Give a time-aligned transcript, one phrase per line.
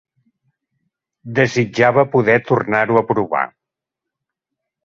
[1.41, 3.47] Desitjava poder tornar-ho a provar.